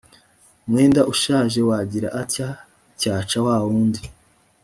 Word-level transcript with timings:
mwenda 0.69 1.01
ushaje 1.13 1.57
uwagira 1.61 2.07
aty 2.21 2.45
cyaca 2.99 3.37
wa 3.45 3.55
wundi 3.65 4.01